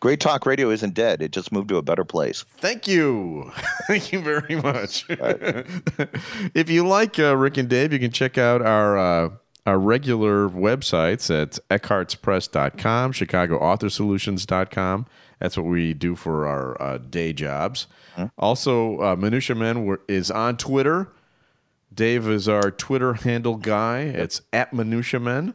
[0.00, 1.22] Great Talk Radio isn't dead.
[1.22, 2.44] It just moved to a better place.
[2.58, 3.52] Thank you.
[3.86, 5.04] Thank you very much.
[5.08, 9.30] if you like uh, Rick and Dave, you can check out our uh,
[9.66, 15.06] our regular websites at eckhartzpress.com, chicagoauthorsolutions.com.
[15.38, 17.86] That's what we do for our uh, day jobs.
[18.38, 21.08] Also, uh, Minutia Men is on Twitter.
[21.92, 24.00] Dave is our Twitter handle guy.
[24.00, 25.54] It's at Minutia Men.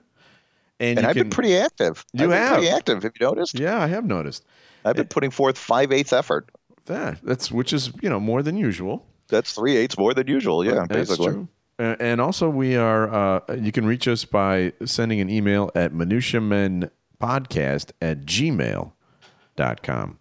[0.79, 2.05] And, And I've can, been pretty active.
[2.13, 2.53] You I've been have.
[2.57, 3.03] pretty active.
[3.03, 3.57] Have you noticed?
[3.59, 4.45] Yeah, I have noticed
[4.85, 6.49] I've been putting forth five eighths effort.
[6.85, 7.19] that.
[7.23, 9.05] That's which is you know more than usual.
[9.29, 10.63] That's three eighths more than usual.
[10.63, 11.27] Yeah, That's basically.
[11.33, 11.47] true.
[11.79, 13.13] And also, we are.
[13.13, 20.19] Uh, you can reach us by sending an email at minutiamenpodcast at gmail.com.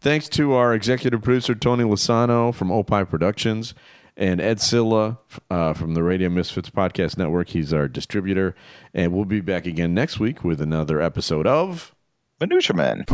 [0.00, 3.72] Thanks to our executive producer, Tony Lasano from Opie Productions,
[4.18, 5.16] and Ed Cilla
[5.50, 7.48] uh, from the Radio Misfits Podcast Network.
[7.48, 8.54] He's our distributor.
[8.92, 11.94] And we'll be back again next week with another episode of.
[12.38, 13.04] Minutia Men.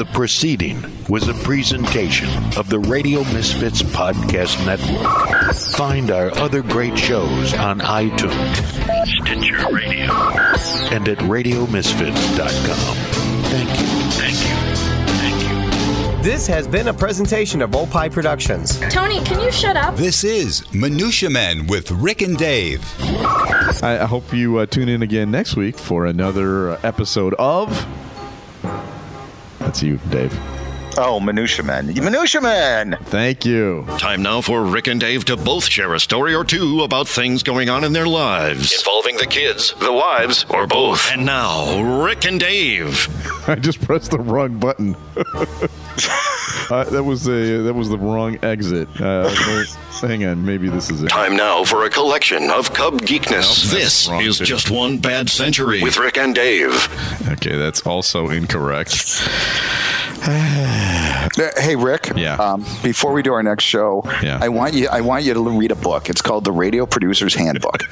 [0.00, 5.54] The proceeding was a presentation of the Radio Misfits Podcast Network.
[5.76, 8.56] Find our other great shows on iTunes,
[9.04, 10.10] Stitcher Radio,
[10.90, 12.96] and at RadioMisfits.com.
[13.50, 13.86] Thank you.
[14.16, 14.56] Thank you.
[15.18, 16.22] Thank you.
[16.22, 18.80] This has been a presentation of Opie Productions.
[18.88, 19.96] Tony, can you shut up?
[19.96, 22.82] This is Minutia Men with Rick and Dave.
[23.82, 27.86] I, I hope you uh, tune in again next week for another uh, episode of.
[29.60, 30.59] That's you, Dave.
[31.02, 31.86] Oh, Minutia Men.
[31.86, 32.98] Minutia Men.
[33.04, 33.86] Thank you.
[33.96, 37.42] Time now for Rick and Dave to both share a story or two about things
[37.42, 38.70] going on in their lives.
[38.78, 41.10] Involving the kids, the wives, or both.
[41.10, 43.08] And now, Rick and Dave.
[43.48, 44.94] I just pressed the wrong button.
[45.16, 48.88] uh, that was a that was the wrong exit.
[49.00, 49.28] Uh,
[50.02, 51.08] hang on, maybe this is it.
[51.08, 53.72] Time now for a collection of Cub geekness.
[53.72, 54.44] Nope, this is too.
[54.44, 56.72] just one bad century with Rick and Dave.
[57.28, 58.90] Okay, that's also incorrect.
[61.38, 62.12] Uh, Hey Rick.
[62.16, 62.34] Yeah.
[62.34, 64.38] Um, before we do our next show, Yeah.
[64.42, 64.88] I want you.
[64.88, 66.10] I want you to read a book.
[66.10, 67.82] It's called The Radio Producer's Handbook.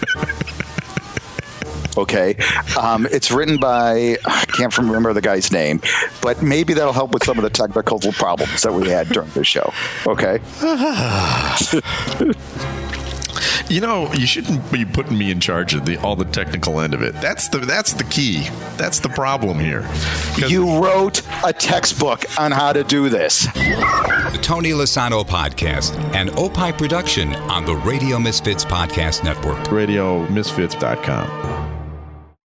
[1.97, 2.37] okay.
[2.79, 5.81] Um, it's written by I can't remember the guy's name,
[6.21, 9.45] but maybe that'll help with some of the technical problems that we had during the
[9.45, 9.73] show.
[10.07, 10.41] Okay.
[13.69, 16.95] You know, you shouldn't be putting me in charge of the all the technical end
[16.95, 17.15] of it.
[17.15, 18.49] That's the that's the key.
[18.77, 19.89] That's the problem here.
[20.37, 23.47] You wrote a textbook on how to do this.
[23.47, 29.59] The Tony Lasano Podcast, an Opie production on the Radio Misfits Podcast Network.
[29.69, 31.58] RadioMisfits.com.